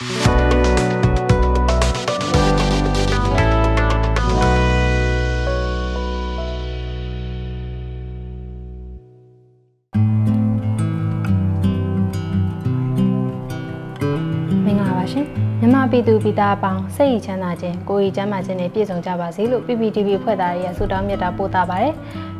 [0.00, 15.26] မင်္ဂလာပါရှင်
[15.60, 21.94] မြန်မာပြည်သူပြည်သားအပေါင်းစိတ်ရည်ချမ်းသာခြင်းကိုယ်ရည်ကျန်းမာခြင်းနဲ့ပြည့်စုံကြပါစေလို့ PPTV ဖွဲ့သားတွေရဲ့ဆုတောင်းမေတ္တာပို့တာပါတယ်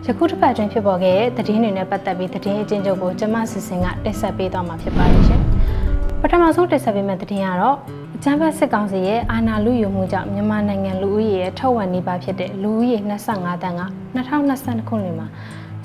[0.06, 5.49] ယခုတစ်ပတ်တွင်ဖြစ်ပေါ်ခဲ့တဲ့သတင်းတွေနဲ့ပတ်သက်ပြီးသတင်းအကျဉ်းချုပ်ကိုကျွန်မစစ်စင်ကတင်ဆက်ပေးသွားမှာဖြစ်ပါတယ်ရှင်
[6.22, 7.76] ပထမဆုံးတင်ဆက်ပေးမယ့်သတင်းကတော့
[8.16, 12.96] အကြမ်းဖက်စစ်ကောင်စီရဲ့အာဏာလုယူမှုကြောင့်မြန်မာနိုင်ငံလူဦးရေရဲ့ထောက်ဝက်နေပါဖြစ်တဲ့လူဦးရေ
[13.30, 13.82] 25တန်းက
[14.16, 15.26] 2022ခုနှစ်မှာ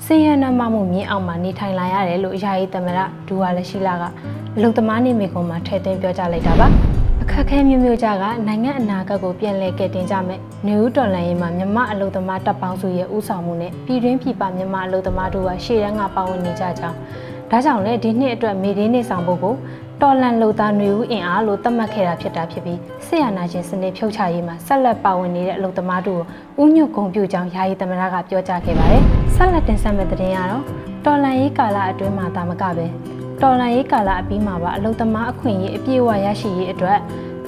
[0.04, 4.04] စည်ရနမမှုမြင့်အောင်မှာနေထိုင်လာရတယ်လို့ယာယီသမရဒူဝါလက်ရှိလာက
[4.56, 6.66] အလုံသမားနေမိကုံမှာထည့်သွင်းပြောကြားလိုက်တာပါ
[7.22, 16.98] အခက်အခဲမျိုးမျိုးကြကနိုင်ငံအနာဂတ်ကိုပြန်လည်ကယ်တင်ကြမယ်။နေဦးတော်လန်ရေးမှာမြမအလုံသမားတပ်ပေါင်းစုရဲ့ဦးဆောင်မှုနဲ့ပြည်တွင်းပြည်ပမြမအလုံသမားတို့ကရှေ့တန်းကပါဝင်နေကြကြောင်း
[17.50, 19.54] ဒါကြောင့်လည်းဒီနှစ်အတွက်မေဒင်းနေဆောင်ဖို့ကို
[20.02, 26.22] တော်လန်လုံသားနေဦးအင်အားလို့သတ်မှတ်ခဲ့တာဖြစ်တာဖြစ်ပြီးဆေးရနာရှင်စနစ်ဖြုတ်ချရေးမှာဆက်လက်ပါဝင်နေတဲ့အလုံသမားတို့
[26.58, 29.02] ကိုဥညွတ်ဂုံပြုကြောင်းယာယီသမရကပြောကြားခဲ့ပါတယ်။
[29.34, 30.62] ဆက်လက်တင်ဆက်မယ့်သတင်းကတော့
[31.04, 32.86] တော်လန်ရေးကာလအတွင်းမှာတာမကပဲ
[33.42, 36.98] တော်လန်ရေးကာလအပြီးမှာပါအလုံသမားအခွင့်အရေးအပြည့်အဝရရှိရေးအတွက်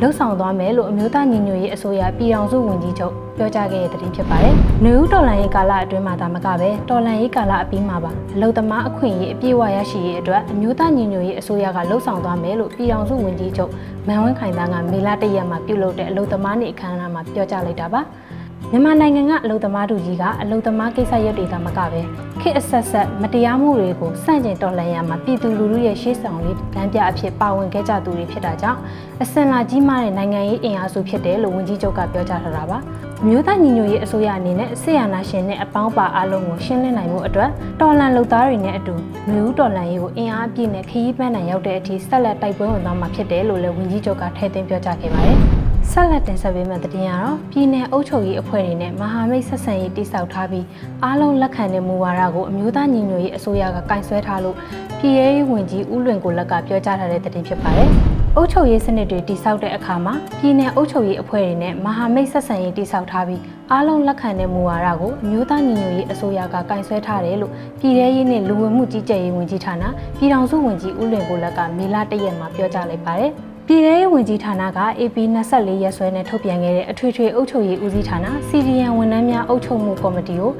[0.02, 4.54] လှုပ်ဆောင်သွားမယ်လို့အမျိုးသားညီညွတ်ရေးအစိုးရပြည်ထောင်စုဝန်ကြီးချုပ်ပြောကြားခဲ့တဲ့သတင်းဖြစ်ပါတယ်။
[4.84, 13.70] နေဦးတော်လန်ရေးကာလအတွင်းမှာဒါမကပဲတော်လန်ရေးကာလအပြီးမှာပါအလုံသမားအခွင့်အရေးအပြည့်အဝရရှိရေးအတွက်အမျိုးသားညီညွတ်ရေးအစိုးရကလှုပ်ဆောင်သွားမယ်လို့ပြည်ထောင်စုဝန်ကြီးချုပ်
[14.08, 18.02] မန်ဝင်းခိုင်တန်းကမေလ၁ရက်မှာပြုလုပ်တဲ့အလုံသမားနေ့အခမ်းအနားမှာပြောကြားလိုက်တာပါ။
[18.72, 22.00] မြန်မာနိုင်ငံကအလုံသမားတို့ကြီးကအလုံသမားကိစ္စရပ်တွေသာမကပဲ
[22.40, 28.80] ခေတ်အဆက်ဆက်မတရားမှုတွေကိုစန့်ကျင်တော်လှန်ရမှာပြည်သူလူထုရဲ့ရှေ့ဆောင်ရေးလမ်းပြအဖြစ်ပါဝင်ခဲ့ကြသူတွေဖြစ်တာကြောင့်
[29.22, 32.78] အစင်လာကြီးမားတဲ့နိုင်ငံရေးအင်အားစုဖြစ်တယ်လို့ဝန်ကြီးချုပ်ကပြောကြားထားတာပါ
[33.22, 38.94] အမျိုးသားညီညွတ်ရေးအစိုးရအနေနဲ့ဆေးရနာရှင်နဲ့အပေါင်းပါအားလုံးကိုရှင်းလင်းနိုင်မှုအတွက်တော်လှန်လုပ်သားတွေနဲ့အတူ
[39.32, 45.47] မျိုးတော်လှန်ရေးကိုအင်အားအပြည့်နဲ့ခရီးပန်းနိုင်ရောက်တဲ့အထိဆက်လက်တိုက်ပွဲဝင်သွားမှာဖြစ်တယ်လို့လည်းဝန်ကြီးချုပ်ကထည့်သွင်းပြောကြားခဲ့ပါတယ်
[45.92, 50.66] ဆက်လက်တင်ဆက်ပေးမယ့်သတင်းကတော့ပြည်내အုပ်ချုပ်ရေးအဖွဲ့တွေနဲ့မဟာမိတ်ဆက်ဆံရေးတိစောက်ထားပြီး
[51.04, 54.56] အားလုံးလက်ခံတဲ့မူဝါဒကိုအမျိုးသားညီညွတ်ရေးအစိုးရကကင်ဆယ်ထားလို့
[54.98, 57.88] ပြည်ရေးဝန်ကြီးဦးလွင်ကိုလက်ကပြောကြားထားတဲ့သတင်းဖြစ်ပါတယ်။
[58.36, 63.40] အုပ်ချုပ်ရေးစနစ်တွေတိစောက်တဲ့အခါမှာပြည်내အုပ်ချုပ်ရေးအဖွဲ့တွေနဲ့မဟာမိတ်ဆက်ဆံရေးတိစောက်ထားပြီး
[63.72, 69.84] အားလုံးလက်ခံတဲ့မူဝါဒကိုအမျိုးသားညီညွတ်ရေးအစိုးရကကင်ဆယ်ထားတယ်လို့ပြည်ရေးရေးနဲ့လူဝင်မှုကြီးကြပ်ရေးဝန်ကြီးဌာန
[70.18, 73.32] ပြည်ထောင်စုဝန်ကြီးဦးလွင်ကိုလက်ကမေလ၁ရက်မှာပြောကြားလိုက်ပါတယ်။
[73.70, 78.18] ပြည်ထောင်ရေးဝန်ကြီးဌာနက AP 24ရက်စွဲနဲ့ထုတ်ပြန်ခဲ့တဲ့အထွေထွေအုပ်ချုပ်ရေးဦးစီးဌာန
[78.48, 80.50] CDN ဝန်ထမ်းများအုပ်ချုပ်မှုကော်မတီကို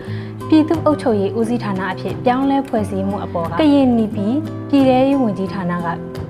[0.48, 4.34] ပြည်သူ့အုပ်ချုပ်ရေးဦးစီးဌာနအဖြစ်ပြောင်းလဲဖွဲ့စည်းမှုအပေါ်ကကရင်နီပြည်
[4.70, 5.86] ပြည်ထောင်ရေးဝန်ကြီးဌာနက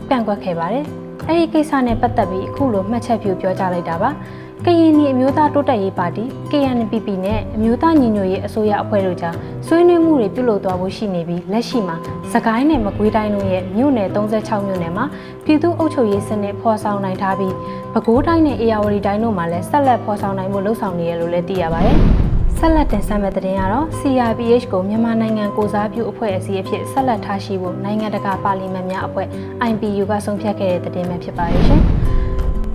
[0.09, 0.85] ပြန့်ကွက်ခဲ့ပါတယ်။
[1.29, 4.11] အဲဒီကိစ္စနဲ့ပတ်သက်ပြီးအခုလိုမှတ်ချက်ပြုပြောကြားလိုက်တာပါ။
[4.67, 9.35] ကရင်နီအမျိုးသားတိုးတက်ရေးပါတီ KNPP နဲ့အမျိုးသားညီညွတ်ရေးအစိုးရအဖွဲ့တို့ကြား
[9.67, 11.97] ဆွေးနွေးမှုတွေပြုလုပ်သွားဖို့ရှိနေပြီးလက်ရှိမှာ
[12.33, 15.05] စကိုင်းနယ်မကွေးတိုင်းတို့ရဲ့မြို့နယ်36မြို့နယ်မှာ
[15.45, 17.55] ပြည်သူ့အုပ်ချုပ်ရေးစနစ်ဖော်ဆောင်နိုင်ထားပြီး
[17.93, 21.97] ပဲခူးတိုင်းနဲ့အေရဝတီတိုင်းတို့မှာလည်းဆက်လက်ဖော်ဆောင်နိုင်ဖို့လှုံ့ဆော်နေရလို့လည်းသိရပါတယ်။
[22.59, 29.27] ဆက်လက်တင်ဆက်မဲ့တဲ့ရင်ကတော့ CRPH ကိုမြန်မာနိုင်ငံကိုစားပြုအဖွဲ့အစည်းအဖြစ်ဆက်လက်ထားရှိဖို့နိုင်ငံတကာပါလီမန်များအဖွဲ့
[29.71, 31.83] IPU ကဆုံးဖြတ်ခဲ့တဲ့တဲ့တင်ပဲဖြစ်ပါရဲ့ရှင်။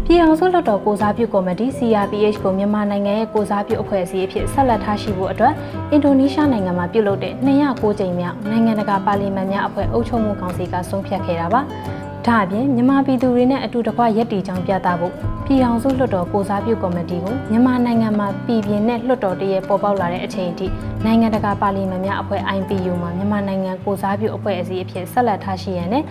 [0.07, 5.53] ပြည်အောင်စုလွှတ်တော်ကိုစားပြုကော်မတီ CRPH ကိုမြန်မာနိုင်ငံရဲ့ကိုစားပြုအဖွဲ့အစည်းအဖြစ်ဆက်လက်ထားရှိဖို့အတွက်
[5.91, 11.61] အင်ဒိုနီးရှားနိုင်ငံမှာပြုလုပ်တဲ့209ကြိမ်မြောက်နိုင်ငံတကာပါလီမန်များအဖွဲ့အုပ်ချုပ်မှုကောင်စီကဆုံးဖြတ်ခဲ့တာပါ။
[12.27, 15.13] ဒါအပြင်မြန်မာပြည်သူတွေနဲ့အတူတကွရက်တီချောင်းပြသဖို့
[15.45, 20.67] ပြည်အောင်စုလွှတ်တော်ကိုစားပြုကော်မတီကိုမြန်မာနိုင်ငံမှာပြည်ပြင်းနဲ့လွှတ်တော်တရဲ့ပေါ်ပေါက်လာတဲ့အချိန်အထိ
[21.05, 26.03] နိုင်ငံတကာပါလီမန်များအဖွဲ့ IPU မှာမြန်မာနိုင်ငံကိုစားပြုအဖွဲ့အစည်းအဖြစ်ဆက်လက်ထားရှိရန်နဲ့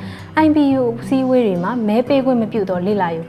[0.45, 3.23] IPU စည်းဝေးတွေမှာမဲပေးခွင့်မပြုတော့လေ့လာယူ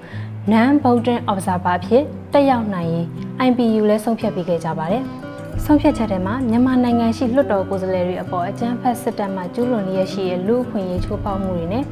[0.51, 3.05] non voting observer ဖြစ်တက်ရောက်နိုင်ရင်
[3.47, 5.03] IPU လဲဆုံးဖြတ်ပေးခဲ့ကြပါတယ်။
[5.65, 11.83] ဆုံးဖြတ်ချက်ထဲမှာမြန်မာနိုင်ငံရှိလွှတ်တော်ကိုယ်စားလှယ်တွေအပေါ်အကြမ်းဖက်စစ်တပ်မှကျူးလွန်နေရရှိတဲ့လူ့အခွင့်အရေးချိုးဖောက်မှုတွေနဲ့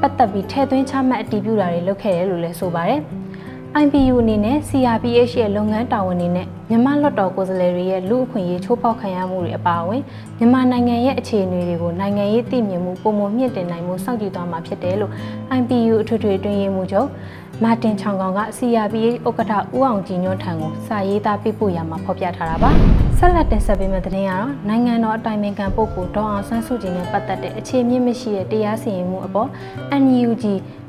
[0.00, 3.00] ပတ်သက်ပြီးထည့်သွင်းချမှတ်အတည်ပြုတာတွေလုပ်ခဲ့တယ်လို့လည်းဆိုပါတယ်။
[3.82, 10.02] IPU အနေနဲ့ CRPH ရဲ့လုပ်ငန်းတာဝန်တွေနဲ့ မြန်မာလွှတ်တော်ကိုယ်စားလှယ်တွေရဲ့လူ့အခွင့်အရေးချိုးဖောက်ခံရမှုတွေအပါအဝင်
[10.38, 15.12] မြန်မာနိုင်ငံရဲ့အခြေအနေတွေကိုနိုင်ငံရေးသိမြင်မှုပုံမမြင့်တင်နိုင်မှုစောင့်ကြည့်သွားမှာဖြစ်တယ်လို့
[15.58, 17.08] IPU အထွေထွေတွင်ရေးမှုချုပ်
[17.62, 22.70] မာတင်ချောင်ကောင်က CRPH ဥက္ကဋ္ဌဦးအောင်ကြည်ညွန့်ထံကိုစာရေးသားပေးပို့ရမှာဖော်ပြထားတာပါ
[23.18, 29.48] ဆက်လက်တင်ဆက်ပေးမယ့်သတင်းကတော့နိုင်ငံတော်အတိုင်ပင်ခံပုဂ္ဂိုလ်ဒေါအောင်ဆန်းစုကြည်နဲ့ပတ်သက်တဲ့အခြေမြင့်မရှိတဲ့တရားစီရင်မှုအပေါ်
[30.02, 30.44] NUG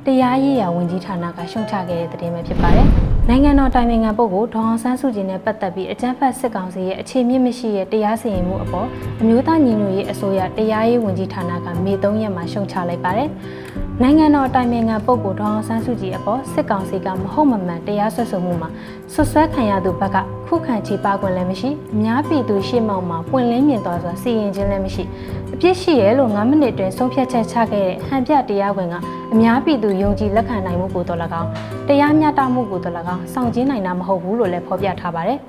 [0.06, 2.90] တရားရေးရာဝန်ကြီးဌာနကရှုံချခဲ့တဲ့သတင်းပဲဖြစ်ပါတယ်။
[3.30, 8.88] နိုင်ငံတော်တိုင်ပင်ခံပုဂ္ဂိုလ်ဒေါအောင်ဆန်းစုကြည်နဲ့ပတ်သက်ပြီးအကြမ်းဖက်စစ်ကောင်စီရဲ့အခြေမြင့်မရှိတဲ့တရားစီရင်မှုအပေါ်
[9.22, 13.30] အမျိုးသားညီညွတ်ရေးအစိုးရတရားရေးဝန်ကြီးဌာနကမေ3ရက်မှာရှုံချလိုက်ပါတယ်။
[14.02, 18.70] နိုင်ငံတော်အတိုင်ပင်ခံပုဂ္ဂိုလ်ဒေါအောင်ဆန်းစုကြည်အပေါ်စစ်ကောင်စီကမဟုတ်မမှန်တရားစွဲဆိုမှုမှာ
[19.14, 20.18] ဆွဆွဲခံရသူဘက်က
[20.48, 25.04] ခုခံချေပခွင့်လည်းမရှိအများပြည်သူရှေ့မှောက်မှာပွင့်လင်းမြင်သွားစွာစီရင်ခြင်းလည်းမရှိ
[25.43, 28.96] အ ပြစ်ရှိရဲလို့9မိနစ်တွင်ဆုံးဖြတ်ချက်ချခဲ့တဲ့ဟန်ပြတရားဝင်က
[29.34, 31.50] အများပြည်သူယုံကြည်လက်ခံနိုင်မှုကိုတော်၎င်း
[31.88, 35.40] တရားမျှတမှုကိုတော်၎င်းစောင့်ကြည့်နိုင်တာမဟုတ်ဘူးလို့လည်းဖော်ပြထားပါတယ်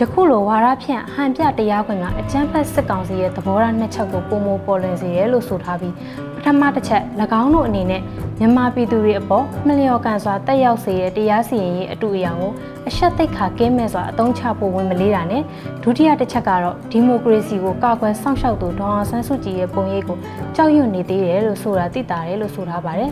[0.00, 5.94] ယခုလိုဝါရဖြန့်ဟန်ပြတရားခွင်ကအကြမ်းဖက်စစ်ကောင်စီရဲ့သဘောထားနှစ်ချက်ကိုပုံမပေါ်လွင်စေတယ်လို့ဆိုထားပြီး
[6.36, 7.02] ပထမတစ်ချက်၎
[7.40, 8.02] င်းတို့အနေနဲ့
[8.38, 12.52] မြန်မာပြည်သူတွေအပေါ်မလျော်ကန်စွာတက်ရောက်စေတဲ့တရားစီရင်ရေးအတူအရာကို
[12.88, 15.42] အရှက်သိက္ခာကင်းမဲ့စွာအသုံးချဖို့ဝင်မလေးတာနဲ့
[15.82, 20.18] ဒုတိယတစ်ချက်ကတော့ဒီမိုကရေစီကိုကာကွယ်စောင့်ရှောက်သူဒေါအောင်ဆန်းစုကြည်ရဲ့ပုံရိပ်ကို
[20.56, 23.10] ကြောက်ရွံ့နေသေးတယ်လို့ဆိုတာသိတာတယ်လို့ဆိုထားပါတယ်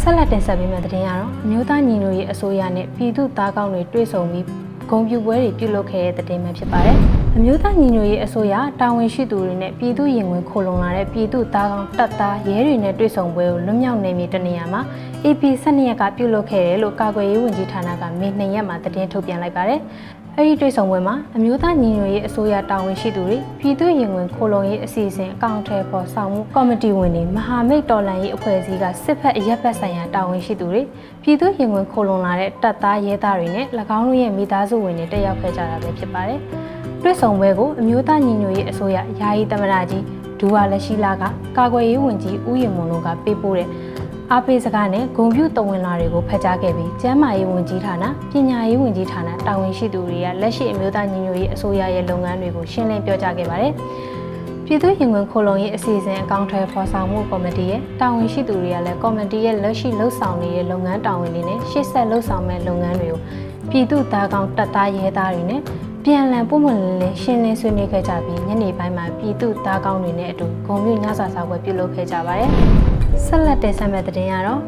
[0.00, 6.96] ဆက်လက်တင်ဆက်ပေးမယ့်သတင်းကတော့အမျိုးသားညီညွတ်ရေးအစိုးရနဲ့ပြည်သူ့သားကောင်းတွေတွေ့ဆုံပြီး ဂုံပြူပွဲတွေပြုလုပ်ခဲ့တဲ့တဲ့တင်မှဖြစ်ပါတယ်။
[7.36, 14.80] အမျိုးသားညီညွတ်ရေးအစိုးရတာဝန်ရှိသူတွေနဲ့ပြည်သူရင်ဝင်ခိုလုံလာတဲ့ပြည်သူသားကောင်တပ်သားရဲတွေနဲ့တွေ့ဆုံပွဲကိုလွတ်မြောက်နေပြီတနေရာမှာ
[15.24, 19.80] AP 12ရက်ကပြုလုပ်ခဲ့တယ်လို့ကာကွယ်ရေးဝန်ကြီးဌာနကမေ2ရက်မှာသတင်းထုတ်ပြန်လိုက်ပါတယ်။
[20.38, 30.82] အဲဒီတွေ့ဆုံပွဲမှာအမျိုးသားညီညွတ်ရေးအစိုးရတာဝန်ရှိသူတွေပြည်သူရင်ဝင်ခိုလုံရေးအစီအစဉ်အကောင့်ထဲပေါ်ဆောင်မှုကော်မတီဝင်တွေမဟာမိတ်တော်လှန်ရေးအဖွဲ့အစည်းကစစ်ဖက်အရက်ဖက်ဆိုင်ရာတာဝန်ရှိသူတွေ
[31.22, 33.66] ပြည်သူရင်ဝင်ခိုလုံလာတဲ့တပ်သားရဲသားတွေနဲ့၎
[33.96, 36.40] င်းတို့ရဲ့မိသားစုဝင်တွေတက်ရောက်ခဲ့ကြတာပဲဖြစ်ပါတယ်။
[37.02, 40.04] တွေ့ဆုံပွဲကိုအမျိုးသားညီညွတ်ရေးအစိုးရယာယီသမ္မတကြီး
[40.40, 41.22] ဒူဝါလက်ရှိလာက
[41.56, 43.68] ကာကွယ်ရေးဝန်ကြီးဦးရင်မွန်တို့ကပေးပို့တဲ့
[44.32, 53.72] အားပေးစကားနဲ့ဂုံပြူတဝင်လာတွေကိုဖတ်ကြားခဲ့ပြီးကျန်းမာရေးဝန်ကြီးဌာနပညာရေးဝန်ကြီးဌာနတာဝန်ရှိသူတွေကလက်ရှိအမျိုးသားညီညွတ်ရေးအစိုးရရဲ့လုပ်ငန်းတွေကိုရှင်းလင်းပြောကြားခဲ့ပါတယ်။
[54.64, 63.20] ပြည်သူ့ရင်ဝင်ခိုလုံရေးအစီအစဉ်အကောင့်ထဲပေါ်ဆောင်မှုကော်မတီရဲ့တာဝန်ရှိသူတွေကလည်းကော်မတီရဲ့လက်ရှိလှုပ်ဆောင်နေတဲ့လုပ်ငန်းတာဝန်တွေနဲ့ရှေ့ဆက်လှုပ်ဆောင်မဲ့လုပ်ငန်းတွေကို
[63.70, 65.60] ပြည်သူ့သားကောင်တပ်သားရဲသားတွေနဲ့
[66.04, 72.52] ပြန်လည်ပုံမှန်လင်းရှင်းလင်းဆွေးနွေးခဲ့ကြပြီးညနေပိုင်းမှာပြည်သူသားကောင်းတွေနဲ့အတူဂုံပြညစာစားပွဲပြုလုပ်ခဲ့ကြပါတယ်။
[73.24, 74.60] ဆက်လက်တင်ဆက်မယ့်သတင်းကတော့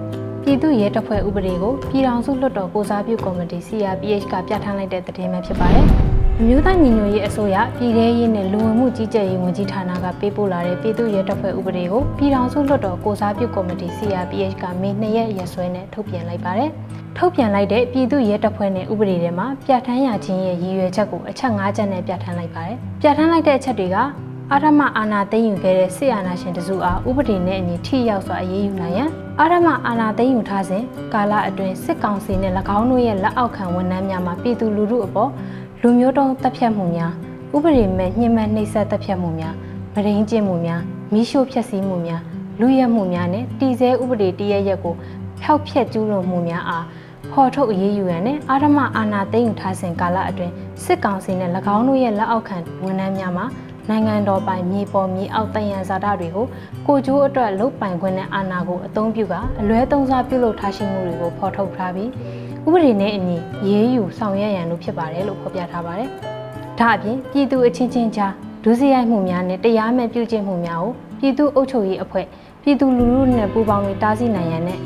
[0.42, 5.84] ပြည်သူရဲတပ်ဖွဲ့ဥပဒေကိုပြည်ထောင်စုလွှတ်တော်ကိုစားပြုကော်မတီ CRPH ကပြဋ္ဌာန်းလိုက်တဲ့သတင်းပဲဖြစ်ပါတယ်။
[6.40, 16.70] အမျိုးသားညီညွတ်ရေးအစိုးရပြည်ထရေးနဲ့လူဝင်မှုကြီးကြပ်ရေးဝန်ကြီးဌာနကပေးပို့လာတဲ့ပြည်သူရဲတပ်ဖွဲ့ဥပဒေကိုပြည်ထောင်စုလွှတ်တော်ကိုစားပြုကော်မတီ CRPH ကမေ2ရက်ရက်စွဲနဲ့ထုတ်ပြန်လိုက်ပါတယ်။
[17.18, 23.96] ထုတ်ပြန်လိုက်တဲ့ပြည်သူ့ရဲတပ်ဖွဲ့နဲ့ဥပဒေထဲမှာပြဋ္ဌာန်းရခြင်းရဲ့ရည်ရွယ်ချက်ကိုအချက်၅ချက်နဲ့ပြဋ္ဌာန်းလိုက်ပါတယ်။ပြဋ္ဌာန်းလိုက်တဲ့အချက်တွေက
[24.52, 29.10] အာရမအာနာသိမ်းယူခဲ့တဲ့စစ်အာဏာရှင်တစုအားဥပဒေနဲ့အညီထိရောက်စွာအရေးယူနိုင်ရန်
[29.40, 30.82] အာရမအာနာသိမ်းယူထားစဉ်
[31.14, 35.30] ကာလအတွင်းစစ်ကောင်စီနဲ့၎င်းတို့ရဲ့လက်အောက်ခံဝန်ထမ်းများမှပြည်သူလူထုအပေါ်
[35.82, 37.12] လူမျိုးတုံးတပ်ဖြတ်မှုများ
[37.56, 39.54] ဥပဒေမဲ့ညှဉ်းပန်းနှိပ်စက်တပ်ဖြတ်မှုများ
[39.94, 40.80] ဗရင်းကျင့်မှုများ
[41.12, 42.22] မိရှို့ဖျက်ဆီးမှုများ
[42.60, 44.94] လူရဲမှုများနဲ့တည်ဆဲဥပဒေတရရက်ကို
[45.40, 46.84] ဖျောက်ဖျက်ကျူးလွန်မှုများအား
[47.32, 50.52] ဖော်ထုတ်အရေးယူရန်နဲ့အာရမအာနာသိမ်းယူထားစဉ်ကာလအတွင်း
[50.84, 53.46] စစ်ကောင်စီနဲ့၎င်းတို့ရဲ့လက်အောက်ခံဝန်ထမ်းများမှာ
[53.90, 56.46] နိုင်ငံတော်ပိုင်မြေပေါ်မြေအောက်တယံဇာတာတွေကို
[56.86, 62.10] ကိုကျိုးအတွက်လုတ်ပိုင်ခွင့်နဲ့အာဏာကိုအသုံးပြုကအလွဲသုံးစားပြုလုပ်ထားရှိမှုတွေကိုဖော်ထုတ်ထားပြီး
[62.66, 63.36] ဥပဒေနဲ့အညီ
[63.68, 66.08] ရေးယူဆောင်ရွက်ရန်လို့ဖြစ်ပါတယ်လို့ဖော်ပြထားပါတယ်။
[66.78, 68.32] ဒါအပြင်ပြည်သူအချင်းချင်းကြား
[68.64, 72.26] ဒုစရိုက်မှုများနဲ့တရားမဲ့ပြုကျင့်မှုများကိုပြည်သူအုပ်ချုပ်ရေးအဖွဲ့
[72.62, 74.78] ပြည်သူလူထုနဲ့ပူးပေါင်းပြီးတားဆီးနိုင်ရန်နဲ့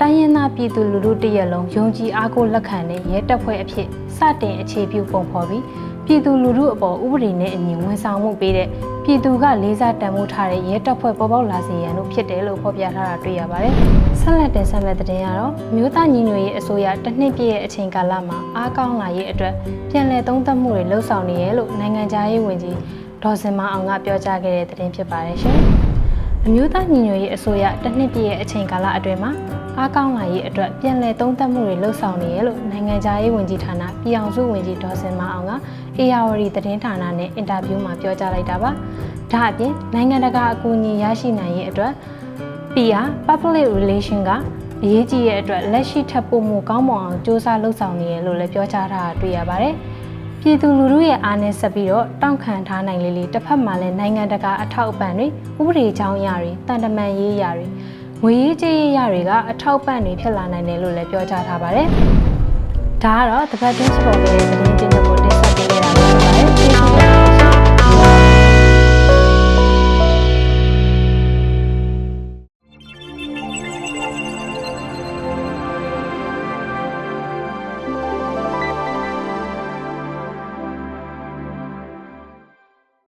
[0.00, 5.62] တိုင်းရင်းသားပြည်သူလူထုတရက်လုံးယုံကြည်အားကိုးလက်ခံတဲ့ရဲတပ်ဖွဲ့အဖြစ်စတင်အခြေပြုပုံဖော်ပြီး
[6.06, 8.68] ပြည်သူလူထုအပေါ်ဥပဒေနဲ့အညီဝန်ဆောင်မှုပေးတဲ့
[9.04, 13.74] ပြည်သူကလေးစားတန်ဖိုးထားတဲ့ရဲတပ်ဖွဲ့ပေါ်ပေါက်လာစေရန်လို့ဖြစ်တယ်လို့ဖော်ပြထားတာတွေ့ရပါတယ်။
[14.20, 19.54] ဆက်လက်တင်ဆက်မဲ့တဲ့တင်ကတော့မြို့သားညီညွတ်ရေးအစိုးရတစ်နှစ်ပြည့်ရဲ့အချိန်ကာလမှာအားကောင်းလာရေးအတွက်
[19.90, 22.76] ပြန်လည်သုံးသပ်မှုတွေလှုပ်ဆောင်နေရလို့နိုင်ငံခြားရေးဝန်ကြီး
[23.22, 25.58] ဒေါ်စင်မအောင်ကပြောကြားခဲ့တဲ့သတင်းဖြစ်ပါတယ်ရှင်။
[26.46, 29.30] အမျိုးသားညီညွတ်ရေးအစိုးရတစ်နှစ်ပြည့်ရဲ့အချိန်ကာလအတွင်းမှာ
[29.78, 35.52] အားကောင်းလာရေးအတွက်ပြန်လည်သုံးသပ်မှုတွေလှုပ်ဆောင်နေရလို့နိုင်ငံခြားရေးဝန်ကြီးဌာနပြည်အောင်စုဝန်ကြီးဒေါ်စင်မအောင်က
[35.98, 38.70] ARD သတင်းဌာနနဲ့အင်တာဗျူးမှာပြောကြားလိုက်တာပါ။
[39.32, 41.92] ဒါအပြင်နိုင်ငံတကာအကူအညီရရှိနိုင်ရေးအတွက်
[42.74, 44.30] PR Public Relation က
[44.82, 49.74] အရေးကြီးရဲ့အတွက်လက်ရှိထပ်ပို့မှုကောင်းမွန်အောင်စ조사လှုပ်ဆောင်နေရလို့လည်းပြောကြားထားတာတွေ့ရပါတယ်။
[50.40, 55.26] ပြည်သူလူထုရဲ့အားနဲ့ဆက်ပြီးတော့တောင့်ခံထားနိုင်လေလေတစ်ဖက်မှာလည်းနိုင်ငံတကာအထောက်အပံ့တွေ
[55.60, 57.66] ဥပဒေကြောင်းအရာတွေတန်တမန်ရေးအရာတွေ
[58.24, 61.86] ငွေရေးကြေးရေးရတွေကအထောက်ပံ့တွေဖြစ်လာနိုင်တယ်လို့လည်းပြောကြားထားပါတယ်။
[63.02, 64.81] ဒါကတော့တပတ်ချင်းစပေါ်ရဲ့သတင်းကျဉ်းချုပ်